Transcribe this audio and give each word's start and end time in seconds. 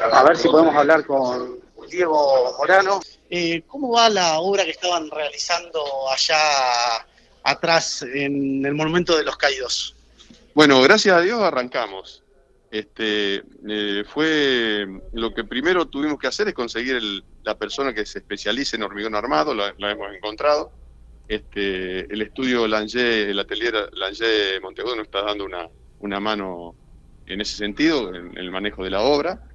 A 0.00 0.24
ver 0.24 0.36
si 0.36 0.48
podemos 0.48 0.74
hablar 0.74 1.04
con 1.04 1.60
Diego 1.90 2.54
Morano. 2.58 3.00
Eh, 3.28 3.62
¿Cómo 3.66 3.92
va 3.92 4.08
la 4.08 4.40
obra 4.40 4.64
que 4.64 4.70
estaban 4.70 5.10
realizando 5.10 5.82
allá 6.10 6.38
atrás 7.42 8.02
en 8.02 8.64
el 8.64 8.74
Monumento 8.74 9.16
de 9.16 9.24
los 9.24 9.36
Caídos? 9.36 9.94
Bueno, 10.54 10.80
gracias 10.80 11.16
a 11.16 11.20
Dios 11.20 11.40
arrancamos. 11.42 12.22
Este, 12.70 13.42
eh, 13.68 14.04
fue 14.08 14.86
lo 15.12 15.34
que 15.34 15.44
primero 15.44 15.86
tuvimos 15.86 16.18
que 16.18 16.28
hacer 16.28 16.48
es 16.48 16.54
conseguir 16.54 17.02
la 17.42 17.58
persona 17.58 17.92
que 17.92 18.06
se 18.06 18.20
especialice 18.20 18.76
en 18.76 18.84
hormigón 18.84 19.14
armado, 19.14 19.54
la, 19.54 19.74
hemos 19.78 20.14
encontrado. 20.14 20.72
Este, 21.28 22.12
el 22.12 22.22
estudio 22.22 22.66
Langer, 22.66 23.28
el 23.30 23.38
atelier 23.38 23.90
Langer 23.92 24.60
Montevideo 24.62 24.96
nos 24.96 25.06
está 25.06 25.22
dando 25.22 25.44
una, 25.44 25.68
una 26.00 26.20
mano 26.20 26.74
en 27.26 27.40
ese 27.40 27.56
sentido, 27.56 28.14
en, 28.14 28.36
el 28.36 28.50
manejo 28.50 28.82
de 28.82 28.90
la 28.90 29.02
obra. 29.02 29.49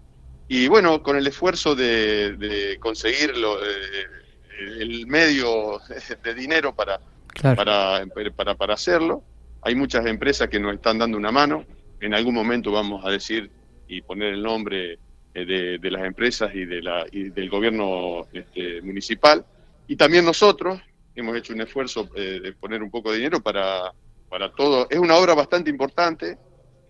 Y 0.47 0.67
bueno, 0.67 1.01
con 1.01 1.17
el 1.17 1.25
esfuerzo 1.25 1.75
de, 1.75 2.77
conseguir 2.79 3.31
eh, 3.31 4.79
el 4.79 5.07
medio 5.07 5.79
de 6.23 6.33
dinero 6.33 6.75
para, 6.75 6.99
para, 7.41 8.05
para, 8.35 8.55
para 8.55 8.73
hacerlo, 8.73 9.23
hay 9.61 9.73
muchas 9.75 10.05
empresas 10.05 10.47
que 10.47 10.59
nos 10.59 10.75
están 10.75 10.99
dando 10.99 11.17
una 11.17 11.31
mano. 11.31 11.65
En 11.99 12.13
algún 12.13 12.35
momento 12.35 12.71
vamos 12.71 13.03
a 13.03 13.09
decir 13.09 13.49
y 13.87 14.01
poner 14.01 14.33
el 14.33 14.43
nombre 14.43 14.99
eh, 15.33 15.77
de, 15.81 15.91
las 15.91 16.05
empresas 16.05 16.53
y, 16.53 16.65
de 16.65 16.81
la, 16.81 17.05
y 17.11 17.29
del 17.29 17.49
gobierno 17.49 18.27
este, 18.31 18.81
municipal. 18.81 19.45
Y 19.87 19.95
también 19.95 20.23
nosotros 20.23 20.79
hemos 21.15 21.35
hecho 21.35 21.53
un 21.53 21.61
esfuerzo 21.61 22.09
eh, 22.15 22.39
de 22.41 22.53
poner 22.53 22.83
un 22.83 22.91
poco 22.91 23.11
de 23.11 23.17
dinero 23.17 23.41
para, 23.41 23.91
para 24.29 24.51
todo. 24.51 24.87
Es 24.89 24.99
una 24.99 25.15
obra 25.15 25.33
bastante 25.33 25.69
importante, 25.69 26.37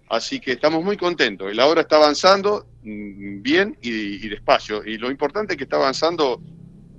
Así 0.10 0.40
que 0.40 0.54
estamos 0.54 0.84
muy 0.84 0.98
contentos. 0.98 1.54
La 1.56 1.66
obra 1.68 1.82
está 1.82 1.96
avanzando 1.96 2.68
mm, 2.84 3.42
bien 3.42 3.78
y, 3.82 4.28
despacio. 4.30 4.84
Y 4.86 4.98
lo 4.98 5.10
importante 5.10 5.54
es 5.54 5.58
que 5.58 5.64
está 5.64 5.78
avanzando 5.78 6.42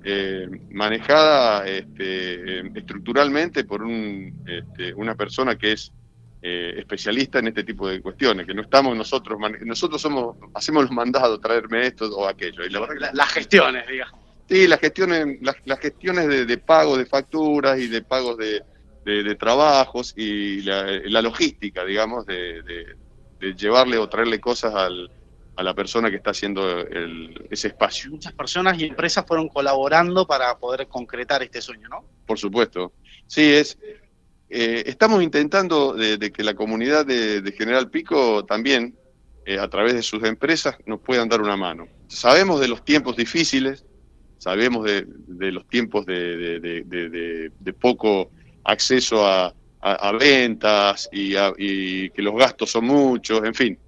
eh, 0.03 0.47
manejada 0.71 1.67
este, 1.67 2.59
estructuralmente 2.77 3.63
por 3.63 3.83
un, 3.83 4.43
este, 4.45 4.93
una 4.93 5.15
persona 5.15 5.57
que 5.57 5.73
es 5.73 5.91
eh, 6.41 6.75
especialista 6.77 7.39
en 7.39 7.47
este 7.47 7.63
tipo 7.63 7.89
de 7.89 8.01
cuestiones, 8.01 8.45
que 8.45 8.53
no 8.53 8.61
estamos 8.61 8.95
nosotros, 8.95 9.39
nosotros 9.61 10.01
somos, 10.01 10.37
hacemos 10.53 10.83
los 10.83 10.91
mandados, 10.91 11.41
traerme 11.41 11.87
esto 11.87 12.05
o 12.15 12.27
aquello. 12.27 12.63
Y 12.63 12.69
la 12.69 13.11
las 13.13 13.31
gestiones, 13.31 13.87
digamos. 13.87 14.27
Sí, 14.47 14.67
las 14.67 14.79
gestiones, 14.79 15.39
las, 15.41 15.79
gestiones 15.79 16.47
de, 16.47 16.57
pago 16.57 16.97
de 16.97 17.05
facturas 17.05 17.77
y 17.79 17.87
de 17.87 18.01
pagos 18.01 18.37
de, 18.37 18.63
de, 19.07 19.35
trabajos 19.35 20.13
y 20.17 20.61
la, 20.61 21.21
logística, 21.21 21.85
digamos, 21.85 22.25
de, 22.25 22.95
llevarle 23.55 23.97
o 23.97 24.09
traerle 24.09 24.39
cosas 24.39 24.73
al, 24.75 25.09
a 25.55 25.63
la 25.63 25.73
persona 25.73 26.09
que 26.09 26.17
está 26.17 26.31
haciendo 26.31 26.85
ese 27.49 27.69
espacio. 27.69 28.11
Muchas 28.11 28.33
personas 28.33 28.77
y 28.79 28.85
empresas 28.85 29.25
fueron 29.25 29.47
colaborando 29.47 30.27
para 30.27 30.57
poder 30.57 30.87
concretar 30.87 31.41
este 31.43 31.61
sueño, 31.61 31.87
¿no? 31.89 32.05
Por 32.25 32.37
supuesto. 32.37 32.93
Sí, 33.27 33.53
es. 33.53 33.77
Eh, 34.49 34.83
estamos 34.85 35.21
intentando 35.21 35.93
de, 35.93 36.31
que 36.31 36.43
la 36.43 36.53
comunidad 36.53 37.05
de, 37.05 37.53
General 37.57 37.89
Pico 37.89 38.45
también, 38.45 38.97
eh, 39.45 39.59
a 39.59 39.67
través 39.67 39.93
de 39.93 40.03
sus 40.03 40.23
empresas, 40.23 40.77
nos 40.85 41.01
puedan 41.01 41.27
dar 41.27 41.41
una 41.41 41.57
mano. 41.57 41.87
Sabemos 42.07 42.61
de 42.61 42.69
los 42.69 42.85
tiempos 42.85 43.17
difíciles, 43.17 43.85
sabemos 44.37 44.85
de, 44.85 45.05
los 45.51 45.67
tiempos 45.67 46.05
de, 46.05 47.51
poco 47.79 48.31
acceso 48.67 49.25
a, 49.25 49.53
ventas 50.19 51.09
y, 51.11 52.09
que 52.09 52.21
los 52.21 52.35
gastos 52.35 52.71
son 52.71 52.85
muchos, 52.85 53.41
en 53.43 53.53
fin. 53.53 53.79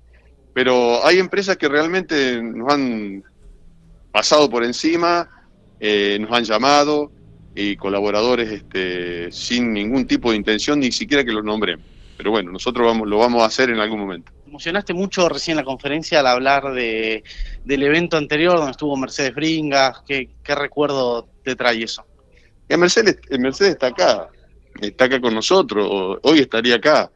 Pero 0.53 1.05
hay 1.05 1.19
empresas 1.19 1.57
que 1.57 1.67
realmente 1.67 2.41
nos 2.41 2.71
han 2.73 3.23
pasado 4.11 4.49
por 4.49 4.63
encima, 4.63 5.29
eh, 5.79 6.17
nos 6.19 6.31
han 6.31 6.45
llamado 6.45 7.11
y 7.53 7.75
colaboradores 7.75 8.49
este, 8.49 9.31
sin 9.31 9.73
ningún 9.73 10.07
tipo 10.07 10.31
de 10.31 10.37
intención, 10.37 10.79
ni 10.79 10.91
siquiera 10.91 11.25
que 11.25 11.33
los 11.33 11.43
nombremos. 11.43 11.85
Pero 12.15 12.31
bueno, 12.31 12.51
nosotros 12.51 12.85
vamos, 12.85 13.07
lo 13.07 13.17
vamos 13.17 13.43
a 13.43 13.45
hacer 13.45 13.69
en 13.69 13.79
algún 13.79 13.99
momento. 13.99 14.31
Emocionaste 14.47 14.93
mucho 14.93 15.27
recién 15.27 15.57
en 15.57 15.63
la 15.63 15.65
conferencia 15.65 16.21
al 16.21 16.27
hablar 16.27 16.73
de, 16.73 17.23
del 17.65 17.83
evento 17.83 18.15
anterior 18.15 18.55
donde 18.57 18.71
estuvo 18.71 18.95
Mercedes 18.95 19.35
Bringas. 19.35 20.01
¿Qué, 20.07 20.29
qué 20.43 20.55
recuerdo 20.55 21.27
te 21.43 21.55
trae 21.55 21.83
eso? 21.83 22.05
Mercedes, 22.69 23.19
Mercedes 23.37 23.73
está 23.73 23.87
acá 23.87 24.29
está 24.87 25.05
acá 25.05 25.19
con 25.19 25.33
nosotros, 25.33 26.19
hoy 26.21 26.39
estaría 26.39 26.75
acá. 26.75 27.11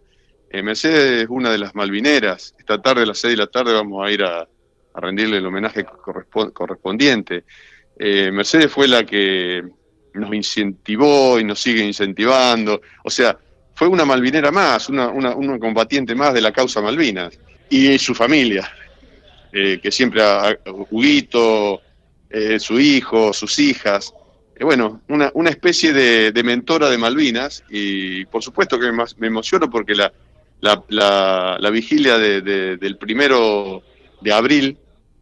Eh, 0.54 0.62
Mercedes 0.62 1.24
es 1.24 1.30
una 1.30 1.52
de 1.52 1.58
las 1.58 1.74
malvineras. 1.74 2.54
Esta 2.60 2.80
tarde 2.80 3.02
a 3.02 3.06
las 3.08 3.18
6 3.18 3.32
de 3.32 3.38
la 3.38 3.48
tarde 3.48 3.74
vamos 3.74 4.08
a 4.08 4.12
ir 4.12 4.24
a, 4.24 4.48
rendirle 4.96 5.38
el 5.38 5.46
homenaje 5.48 5.84
correspondiente. 6.54 7.46
Eh, 7.98 8.30
Mercedes 8.32 8.72
fue 8.72 8.88
la 8.88 9.04
que 9.04 9.64
nos 10.14 10.32
incentivó 10.32 11.40
y 11.40 11.44
nos 11.44 11.60
sigue 11.60 11.84
incentivando. 11.84 12.80
O 13.04 13.10
sea, 13.10 13.36
fue 13.74 13.88
una 13.88 14.06
malvinera 14.06 14.52
más, 14.52 14.90
una, 14.90 15.08
una, 15.10 15.58
combatiente 15.58 16.14
más 16.14 16.36
de 16.36 16.42
la 16.42 16.52
causa 16.52 16.80
Malvinas. 16.80 17.40
Y 17.72 17.98
su 17.98 18.14
familia, 18.14 18.72
eh, 19.52 19.80
que 19.82 19.92
siempre 19.92 20.22
ha, 20.22 20.56
Huguito, 20.92 21.82
su 22.60 22.80
hijo, 22.80 23.34
sus 23.34 23.58
hijas, 23.58 24.14
eh, 24.56 24.64
bueno, 24.64 25.02
una, 25.08 25.32
una 25.34 25.50
especie 25.50 25.94
de, 25.94 26.44
mentora 26.44 26.90
de 26.90 26.98
Malvinas 26.98 27.64
y 27.70 28.26
por 28.26 28.44
supuesto 28.44 28.80
que 28.80 28.92
me, 28.92 29.28
emociono 29.28 29.70
porque 29.70 29.96
la, 29.96 30.14
la, 30.62 31.58
la, 31.60 31.70
vigilia 31.72 32.18
del 32.18 32.98
primero 32.98 33.82
de 34.22 34.34
abril 34.34 34.78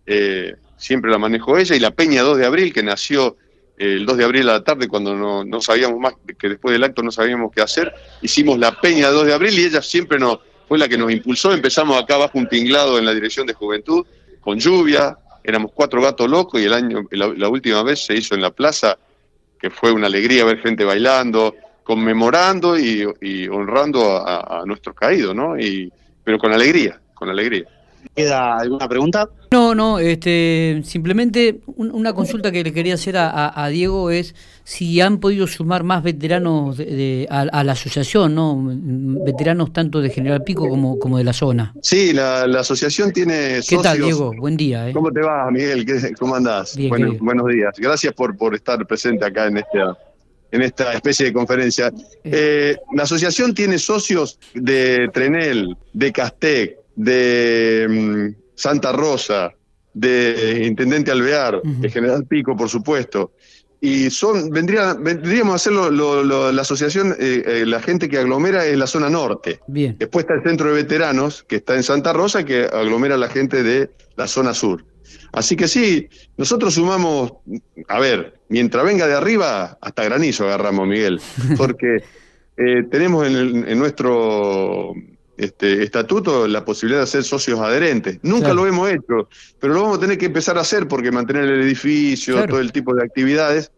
eh, 0.05 0.55
siempre 0.77 1.11
la 1.11 1.17
manejó 1.17 1.57
ella 1.57 1.75
y 1.75 1.79
la 1.79 1.91
Peña 1.91 2.23
2 2.23 2.39
de 2.39 2.45
abril 2.45 2.73
que 2.73 2.83
nació 2.83 3.37
el 3.77 4.05
2 4.05 4.17
de 4.17 4.23
abril 4.23 4.49
a 4.49 4.53
la 4.53 4.63
tarde 4.63 4.87
cuando 4.87 5.15
no, 5.15 5.43
no 5.43 5.61
sabíamos 5.61 5.99
más, 5.99 6.13
que 6.37 6.49
después 6.49 6.73
del 6.73 6.83
acto 6.83 7.01
no 7.01 7.11
sabíamos 7.11 7.51
qué 7.51 7.61
hacer, 7.61 7.93
hicimos 8.21 8.59
la 8.59 8.79
Peña 8.79 9.09
2 9.09 9.27
de 9.27 9.33
abril 9.33 9.57
y 9.57 9.63
ella 9.63 9.81
siempre 9.81 10.19
nos, 10.19 10.39
fue 10.67 10.77
la 10.77 10.87
que 10.87 10.97
nos 10.97 11.11
impulsó, 11.11 11.53
empezamos 11.53 11.99
acá 12.01 12.17
bajo 12.17 12.37
un 12.37 12.47
tinglado 12.49 12.99
en 12.99 13.05
la 13.05 13.13
dirección 13.13 13.47
de 13.47 13.53
juventud, 13.53 14.05
con 14.41 14.59
lluvia, 14.59 15.17
éramos 15.43 15.71
cuatro 15.73 16.01
gatos 16.01 16.29
locos 16.29 16.61
y 16.61 16.65
el 16.65 16.73
año, 16.73 17.07
la 17.11 17.49
última 17.49 17.81
vez 17.81 18.05
se 18.05 18.13
hizo 18.13 18.35
en 18.35 18.41
la 18.41 18.51
plaza 18.51 18.97
que 19.61 19.69
fue 19.69 19.91
una 19.91 20.07
alegría 20.07 20.43
ver 20.43 20.59
gente 20.59 20.83
bailando, 20.83 21.55
conmemorando 21.83 22.77
y, 22.77 23.05
honrando 23.47 24.17
a, 24.17 24.63
nuestros 24.65 24.95
caídos, 24.95 25.35
¿no? 25.35 25.57
Y, 25.59 25.91
pero 26.23 26.39
con 26.39 26.51
alegría, 26.51 26.99
con 27.13 27.29
alegría. 27.29 27.65
¿Queda 28.15 28.57
alguna 28.57 28.89
pregunta? 28.89 29.29
No, 29.71 29.75
no, 29.75 29.99
este, 29.99 30.81
simplemente 30.83 31.61
una 31.77 32.11
consulta 32.13 32.51
que 32.51 32.61
le 32.61 32.73
quería 32.73 32.95
hacer 32.95 33.15
a, 33.17 33.69
Diego 33.71 34.11
es 34.11 34.35
si 34.65 34.99
han 34.99 35.19
podido 35.19 35.47
sumar 35.47 35.83
más 35.83 36.03
veteranos 36.03 36.77
a, 37.29 37.63
la 37.63 37.71
asociación, 37.71 38.35
¿no? 38.35 38.59
Veteranos 39.23 39.71
tanto 39.71 40.01
de 40.01 40.09
General 40.09 40.43
Pico 40.43 40.67
como, 40.67 40.99
como 40.99 41.17
de 41.17 41.23
la 41.23 41.31
zona. 41.31 41.73
Sí, 41.81 42.11
la, 42.11 42.43
asociación 42.59 43.13
tiene 43.13 43.61
socios. 43.61 43.81
¿Qué 43.81 43.87
tal, 43.87 44.01
Diego? 44.01 44.33
Buen 44.37 44.57
día. 44.57 44.89
¿eh? 44.89 44.93
¿Cómo 44.93 45.09
te 45.09 45.21
va, 45.21 45.49
Miguel? 45.49 45.85
¿Cómo 46.19 46.35
andás? 46.35 46.77
buenos 47.21 47.47
días. 47.47 47.73
Gracias 47.77 48.13
por, 48.13 48.35
por 48.35 48.53
estar 48.53 48.85
presente 48.85 49.23
acá 49.23 49.47
en 49.47 49.57
esta, 49.57 49.97
en 50.51 50.61
esta 50.63 50.91
especie 50.93 51.27
de 51.27 51.33
conferencia. 51.33 51.93
Eh. 52.25 52.31
Eh, 52.33 52.77
la 52.93 53.03
asociación 53.03 53.53
tiene 53.53 53.79
socios 53.79 54.37
de 54.53 55.09
Trenel, 55.13 55.77
de 55.93 56.11
Castec, 56.11 56.77
de 56.97 57.87
mm, 57.89 58.41
Santa 58.53 58.91
Rosa, 58.91 59.53
de 59.93 60.63
Intendente 60.65 61.11
Alvear, 61.11 61.61
de 61.63 61.89
General 61.89 62.25
Pico, 62.25 62.55
por 62.55 62.69
supuesto. 62.69 63.31
Y 63.83 64.11
son, 64.11 64.51
vendría, 64.51 64.93
vendríamos 64.93 65.53
a 65.53 65.55
hacerlo, 65.55 66.51
la 66.51 66.61
asociación, 66.61 67.15
eh, 67.19 67.43
eh, 67.45 67.63
la 67.65 67.81
gente 67.81 68.07
que 68.07 68.19
aglomera 68.19 68.65
es 68.65 68.77
la 68.77 68.85
zona 68.85 69.09
norte. 69.09 69.59
Bien. 69.67 69.95
Después 69.97 70.23
está 70.23 70.35
el 70.35 70.43
centro 70.43 70.69
de 70.69 70.75
veteranos, 70.75 71.43
que 71.43 71.55
está 71.55 71.75
en 71.75 71.81
Santa 71.81 72.13
Rosa, 72.13 72.45
que 72.45 72.65
aglomera 72.65 73.15
a 73.15 73.17
la 73.17 73.27
gente 73.27 73.63
de 73.63 73.89
la 74.15 74.27
zona 74.27 74.53
sur. 74.53 74.85
Así 75.33 75.55
que 75.55 75.67
sí, 75.67 76.09
nosotros 76.37 76.75
sumamos, 76.75 77.33
a 77.87 77.99
ver, 77.99 78.39
mientras 78.49 78.85
venga 78.85 79.07
de 79.07 79.15
arriba, 79.15 79.77
hasta 79.81 80.03
granizo 80.03 80.45
agarramos, 80.45 80.87
Miguel, 80.87 81.19
porque 81.57 82.03
eh, 82.57 82.83
tenemos 82.91 83.25
en, 83.27 83.79
nuestro 83.79 84.93
este, 85.41 85.81
estatuto 85.81 86.47
la 86.47 86.63
posibilidad 86.63 87.01
de 87.01 87.07
ser 87.07 87.23
socios 87.23 87.59
adherentes. 87.59 88.19
Nunca 88.21 88.53
lo 88.53 88.67
hemos 88.67 88.91
hecho, 88.91 89.27
pero 89.59 89.73
lo 89.73 89.81
vamos 89.81 89.97
a 89.97 90.01
tener 90.01 90.19
que 90.19 90.27
empezar 90.27 90.55
a 90.59 90.61
hacer 90.61 90.87
porque 90.87 91.11
mantener 91.11 91.45
el 91.45 91.61
edificio, 91.61 92.45
todo 92.45 92.59
el 92.59 92.71
tipo 92.71 92.93
de 92.93 93.03
actividades. 93.03 93.71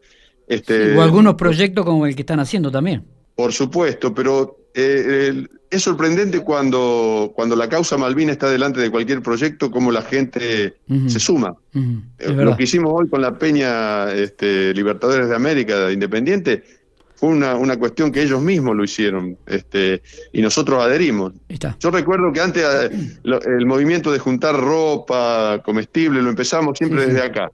Este, 0.46 0.94
o 0.98 1.02
algunos 1.02 1.36
proyectos 1.36 1.86
como 1.86 2.06
el 2.06 2.16
que 2.16 2.24
están 2.24 2.42
haciendo 2.42 2.70
también. 2.70 3.06
Por 3.36 3.54
supuesto, 3.54 4.14
pero 4.14 4.68
eh, 4.74 5.48
es 5.70 5.82
sorprendente 5.82 6.42
cuando, 6.42 7.32
cuando 7.34 7.56
la 7.56 7.70
causa 7.70 7.98
Malvina 7.98 8.34
está 8.34 8.50
delante 8.50 8.82
de 8.82 8.92
cualquier 8.92 9.22
proyecto, 9.22 9.72
como 9.72 9.90
la 9.90 10.02
gente 10.02 10.76
se 11.08 11.20
suma. 11.20 11.56
Eh, 11.74 12.30
lo 12.30 12.58
que 12.58 12.64
hicimos 12.64 12.92
hoy 12.94 13.08
con 13.08 13.22
la 13.22 13.38
Peña 13.38 14.12
este, 14.12 14.74
Libertadores 14.74 15.30
de 15.30 15.36
América 15.36 15.90
Independiente 15.94 16.83
fue 17.16 17.30
una, 17.30 17.56
una 17.56 17.78
cuestión 17.78 18.12
que 18.12 18.22
ellos 18.22 18.42
mismos 18.42 18.76
lo 18.76 18.84
hicieron 18.84 19.38
este, 19.46 20.02
y 20.32 20.42
nosotros 20.42 20.82
adherimos. 20.84 21.34
Yo 21.80 21.92
recuerdo 21.92 22.32
que 22.34 22.42
antes 22.42 22.64
eh, 22.64 23.18
el 23.24 23.66
movimiento 23.66 24.12
de 24.12 24.20
juntar 24.20 24.56
ropa 24.60 25.62
comestible 25.64 26.22
lo 26.22 26.30
empezamos 26.30 26.78
siempre 26.78 27.08
desde 27.08 27.22
acá. 27.22 27.52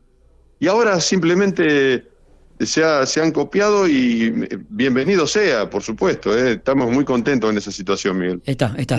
Y 0.59 0.67
ahora 0.67 1.00
simplemente 1.00 2.03
se, 2.59 3.06
se, 3.06 3.21
han 3.21 3.31
copiado 3.31 3.88
y 3.88 4.47
bienvenido 4.69 5.25
sea, 5.27 5.69
por 5.69 5.81
supuesto. 5.81 6.38
Eh. 6.38 6.53
Estamos 6.53 6.91
muy 6.91 7.06
contentos 7.06 7.50
en 7.50 7.57
esa 7.57 7.71
situación, 7.71 8.19
Miguel. 8.19 8.41
Está, 8.45 8.73
está. 8.77 8.97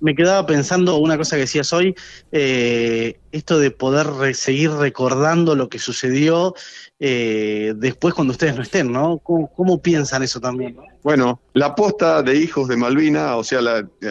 Me, 0.00 0.14
quedaba 0.14 0.46
pensando 0.46 0.96
una 0.98 1.16
cosa 1.16 1.36
que 1.36 1.42
decías 1.42 1.72
hoy, 1.72 1.94
eh, 2.32 3.18
esto 3.32 3.58
de 3.58 3.70
poder 3.70 4.34
seguir 4.34 4.70
recordando 4.72 5.54
lo 5.54 5.68
que 5.70 5.78
sucedió 5.78 6.54
eh, 7.00 7.72
después 7.76 8.12
cuando 8.12 8.32
ustedes 8.32 8.56
no 8.56 8.62
estén, 8.62 8.92
¿no? 8.92 9.18
¿Cómo, 9.18 9.80
piensan 9.80 10.22
eso 10.22 10.38
también? 10.38 10.76
Bueno, 11.02 11.40
la 11.54 11.74
posta 11.74 12.22
de 12.22 12.36
hijos 12.36 12.68
de 12.68 12.76
Malvina, 12.76 13.36
o 13.36 13.44
sea, 13.44 13.60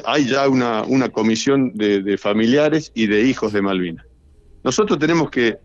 hay 0.06 0.28
ya 0.28 0.50
una, 0.50 0.82
una 0.84 1.10
comisión 1.10 1.72
de, 1.76 2.02
de 2.02 2.18
familiares 2.18 2.92
y 2.96 3.08
de 3.08 3.22
hijos 3.22 3.54
de 3.54 3.62
Malvina. 3.62 4.06
Nosotros 4.64 5.00
tenemos 5.00 5.30
que 5.30 5.58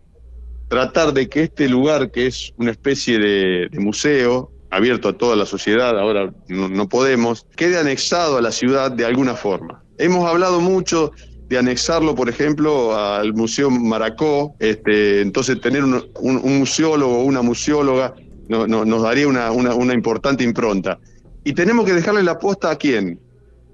tratar 0.67 1.13
de 1.13 1.29
que 1.29 1.43
este 1.43 1.69
lugar, 1.69 2.11
que 2.11 2.27
es 2.27 2.53
una 2.57 2.71
especie 2.71 3.19
de, 3.19 3.69
museo, 3.79 4.51
abierto 4.69 5.09
a 5.09 5.13
toda 5.13 5.35
la 5.35 5.45
sociedad, 5.45 5.97
ahora 5.97 6.33
no, 6.49 6.89
podemos, 6.89 7.45
quede 7.55 7.77
anexado 7.79 8.37
a 8.37 8.41
la 8.41 8.51
ciudad 8.51 8.91
de 8.91 9.05
alguna 9.05 9.35
forma. 9.35 9.83
Hemos 9.97 10.27
hablado 10.27 10.59
mucho 10.59 11.11
de 11.47 11.57
anexarlo, 11.57 12.13
por 12.13 12.27
ejemplo, 12.27 12.97
al 12.97 13.33
Museo 13.33 13.69
Maracó, 13.69 14.55
este, 14.59 15.21
entonces 15.21 15.61
tener 15.61 15.83
un, 15.85 16.05
un, 16.19 16.59
museólogo 16.59 17.19
o 17.19 17.23
una 17.23 17.41
museóloga 17.41 18.13
no, 18.49 18.67
nos 18.67 19.01
daría 19.01 19.27
una, 19.27 19.51
una, 19.51 19.93
importante 19.93 20.43
impronta. 20.43 20.99
Y 21.45 21.53
tenemos 21.53 21.85
que 21.85 21.93
dejarle 21.93 22.23
la 22.23 22.37
posta 22.37 22.71
a 22.71 22.75
quién? 22.75 23.19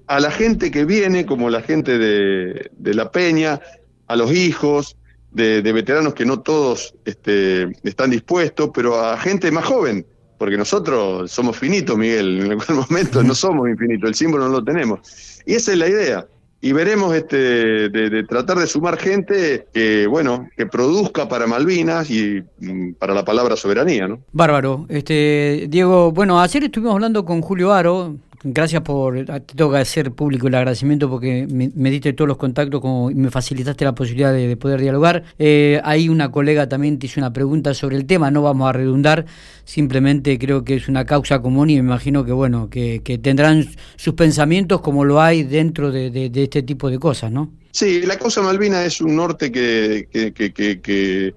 A 0.06 0.20
la 0.20 0.30
gente 0.30 0.70
que 0.70 0.84
viene, 0.84 1.26
como 1.26 1.50
la 1.50 1.62
gente 1.62 1.98
de, 1.98 2.70
de 2.76 2.94
La 2.94 3.10
Peña, 3.10 3.60
a 4.06 4.16
los 4.16 4.32
hijos, 4.32 4.96
de, 5.34 5.72
veteranos 5.72 6.14
que 6.14 6.24
no 6.24 6.40
todos 6.40 6.94
este, 7.04 7.68
están 7.82 8.10
dispuestos, 8.10 8.70
pero 8.72 8.98
a 8.98 9.18
gente 9.18 9.50
más 9.50 9.64
joven, 9.64 10.06
porque 10.38 10.56
nosotros 10.56 11.30
somos 11.30 11.56
finitos, 11.56 11.96
Miguel, 11.98 12.40
en 12.40 12.50
algún 12.52 12.86
momento 12.88 13.22
no 13.22 13.34
somos 13.34 13.68
infinitos, 13.68 14.08
el 14.08 14.14
símbolo 14.14 14.46
no 14.46 14.52
lo 14.52 14.64
tenemos. 14.64 15.00
Y 15.44 15.54
esa 15.54 15.72
es 15.72 15.78
la 15.78 15.88
idea. 15.88 16.26
Y 16.64 16.72
veremos 16.72 17.14
este, 17.14 17.90
de, 17.90 18.24
tratar 18.24 18.58
de 18.58 18.66
sumar 18.66 18.96
gente 18.96 19.66
que, 19.74 20.06
bueno, 20.06 20.48
que 20.56 20.64
produzca 20.64 21.28
para 21.28 21.46
Malvinas 21.46 22.10
y 22.10 22.42
mm, 22.58 22.94
para 22.94 23.12
la 23.12 23.22
palabra 23.22 23.54
soberanía, 23.54 24.08
¿no? 24.08 24.20
Bárbaro. 24.32 24.86
Este, 24.88 25.66
Diego, 25.68 26.10
bueno, 26.10 26.40
ayer 26.40 26.64
estuvimos 26.64 26.94
hablando 26.94 27.26
con 27.26 27.42
Julio 27.42 27.70
Aro, 27.70 28.16
Gracias 28.46 28.82
por, 28.82 29.24
te 29.24 29.40
tengo 29.40 29.72
que 29.72 29.78
hacer 29.78 30.12
público 30.12 30.48
el 30.48 30.54
agradecimiento 30.54 31.08
porque 31.08 31.46
me, 31.48 31.90
diste 31.90 32.12
todos 32.12 32.28
los 32.28 32.36
contactos 32.36 32.78
como, 32.82 33.10
y 33.10 33.14
me 33.14 33.30
facilitaste 33.30 33.86
la 33.86 33.94
posibilidad 33.94 34.34
de, 34.34 34.54
poder 34.58 34.82
dialogar. 34.82 35.24
Eh, 35.38 35.80
ahí 35.82 36.10
una 36.10 36.30
colega 36.30 36.68
también 36.68 36.98
te 36.98 37.06
hizo 37.06 37.20
una 37.20 37.32
pregunta 37.32 37.72
sobre 37.72 37.96
el 37.96 38.04
tema, 38.04 38.30
no 38.30 38.42
vamos 38.42 38.68
a 38.68 38.74
redundar, 38.74 39.24
simplemente 39.64 40.38
creo 40.38 40.62
que 40.62 40.74
es 40.74 40.88
una 40.88 41.06
causa 41.06 41.40
común 41.40 41.70
y 41.70 41.76
me 41.76 41.80
imagino 41.80 42.22
que 42.26 42.32
bueno, 42.32 42.68
que, 42.68 43.00
tendrán 43.22 43.66
sus 43.96 44.12
pensamientos 44.12 44.82
como 44.82 45.06
lo 45.06 45.22
hay 45.22 45.42
dentro 45.44 45.90
de, 45.90 46.30
este 46.34 46.62
tipo 46.62 46.90
de 46.90 46.98
cosas, 46.98 47.32
¿no? 47.32 47.50
Sí, 47.70 48.02
la 48.02 48.18
causa 48.18 48.42
Malvina 48.42 48.84
es 48.84 49.00
un 49.00 49.16
norte 49.16 49.50
que, 49.50 50.06
que 50.12 50.52
que, 50.52 51.34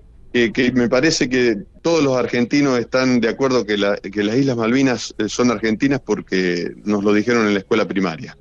me 0.74 0.89
parece 0.89 1.29
que 1.29 1.57
todos 1.81 2.03
los 2.03 2.15
argentinos 2.18 2.79
están 2.79 3.19
de 3.19 3.29
acuerdo 3.29 3.65
que, 3.65 3.75
que 4.12 4.24
las 4.24 4.38
Islas 4.38 4.57
Malvinas 4.57 5.15
eh, 5.18 5.29
son 5.29 5.51
argentinas 5.51 6.01
porque 6.01 6.74
nos 6.83 7.03
lo 7.03 7.13
dijeron 7.13 7.47
en 7.47 7.53
la 7.53 7.59
escuela 7.59 7.88
primaria. 7.88 8.38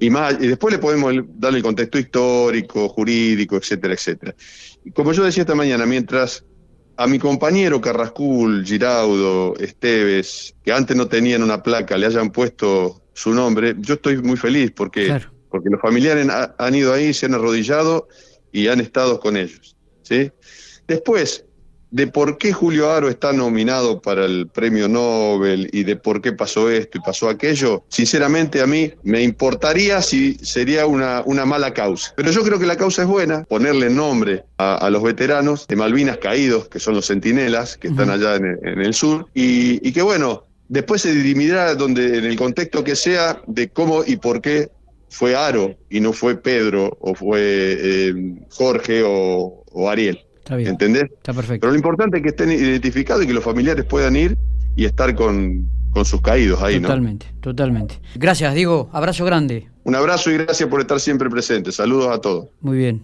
Y, 0.00 0.10
más, 0.10 0.36
y 0.40 0.46
después 0.46 0.72
le 0.72 0.78
podemos 0.78 1.12
dar 1.38 1.54
el 1.54 1.62
contexto 1.62 1.98
histórico, 1.98 2.88
jurídico, 2.88 3.56
etcétera, 3.56 3.94
etcétera. 3.94 4.34
como 4.94 5.12
yo 5.12 5.24
decía 5.24 5.42
esta 5.42 5.56
mañana, 5.56 5.86
mientras 5.86 6.44
a 6.96 7.06
mi 7.06 7.18
compañero 7.18 7.80
Carrascul, 7.80 8.64
Giraudo, 8.64 9.56
Esteves, 9.58 10.54
que 10.64 10.72
antes 10.72 10.96
no 10.96 11.06
tenían 11.06 11.42
una 11.42 11.62
placa, 11.62 11.96
le 11.96 12.06
hayan 12.06 12.30
puesto 12.30 13.02
su 13.12 13.32
nombre, 13.32 13.74
yo 13.78 13.94
estoy 13.94 14.18
muy 14.18 14.36
feliz 14.36 14.72
porque, 14.74 15.20
porque 15.48 15.70
los 15.70 15.80
familiares 15.80 16.28
han 16.58 16.74
ido 16.74 16.92
ahí, 16.92 17.14
se 17.14 17.26
han 17.26 17.34
arrodillado 17.34 18.08
y 18.52 18.68
han 18.68 18.80
estado 18.80 19.18
con 19.20 19.36
ellos. 19.36 19.76
¿sí? 20.02 20.30
Después, 20.88 21.44
de 21.90 22.06
por 22.06 22.38
qué 22.38 22.52
Julio 22.52 22.90
Aro 22.90 23.08
está 23.08 23.32
nominado 23.32 24.00
para 24.00 24.24
el 24.24 24.48
premio 24.48 24.88
Nobel 24.88 25.68
y 25.72 25.84
de 25.84 25.96
por 25.96 26.20
qué 26.20 26.32
pasó 26.32 26.70
esto 26.70 26.98
y 26.98 27.00
pasó 27.00 27.28
aquello, 27.28 27.84
sinceramente 27.88 28.60
a 28.60 28.66
mí 28.66 28.92
me 29.02 29.22
importaría 29.22 30.02
si 30.02 30.34
sería 30.34 30.86
una, 30.86 31.22
una 31.24 31.46
mala 31.46 31.72
causa. 31.72 32.12
Pero 32.16 32.30
yo 32.30 32.42
creo 32.42 32.58
que 32.58 32.66
la 32.66 32.76
causa 32.76 33.02
es 33.02 33.08
buena, 33.08 33.44
ponerle 33.44 33.90
nombre 33.90 34.44
a, 34.58 34.88
los 34.90 35.02
veteranos 35.02 35.66
de 35.66 35.76
Malvinas 35.76 36.18
caídos, 36.18 36.68
que 36.68 36.78
son 36.78 36.94
los 36.94 37.06
centinelas, 37.06 37.76
que 37.76 37.88
están 37.88 38.10
allá 38.10 38.36
en 38.36 38.80
el, 38.80 38.94
sur, 38.94 39.26
y, 39.34 39.92
que 39.92 40.02
bueno, 40.02 40.44
después 40.68 41.02
se 41.02 41.14
dirimirá 41.14 41.74
donde, 41.74 42.18
en 42.18 42.24
el 42.24 42.36
contexto 42.36 42.82
que 42.84 42.96
sea 42.96 43.40
de 43.46 43.68
cómo 43.68 44.04
y 44.06 44.16
por 44.16 44.40
qué 44.40 44.70
fue 45.10 45.34
Aro 45.34 45.74
y 45.88 46.00
no 46.00 46.12
fue 46.12 46.36
Pedro 46.36 46.96
o 47.00 47.14
fue 47.14 47.40
eh, 47.40 48.14
Jorge 48.50 49.02
o 49.04 49.88
Ariel. 49.88 50.27
Está 50.48 50.70
¿Entendés? 50.70 51.04
Está 51.04 51.34
perfecto. 51.34 51.60
Pero 51.60 51.72
lo 51.72 51.76
importante 51.76 52.16
es 52.18 52.22
que 52.22 52.30
estén 52.30 52.50
identificados 52.50 53.24
y 53.24 53.26
que 53.26 53.34
los 53.34 53.44
familiares 53.44 53.84
puedan 53.84 54.16
ir 54.16 54.36
y 54.76 54.86
estar 54.86 55.14
con, 55.14 55.68
sus 56.04 56.22
caídos 56.22 56.62
ahí, 56.62 56.80
totalmente, 56.80 57.26
¿no? 57.34 57.40
Totalmente, 57.40 57.96
Gracias, 58.14 58.54
Diego. 58.54 58.88
Abrazo 58.92 59.24
grande. 59.24 59.66
Un 59.82 59.96
abrazo 59.96 60.30
y 60.30 60.38
gracias 60.38 60.68
por 60.68 60.80
estar 60.80 61.00
siempre 61.00 61.28
presente. 61.28 61.72
Saludos 61.72 62.08
a 62.08 62.20
todos. 62.20 62.48
Muy 62.60 62.78
bien. 62.78 63.02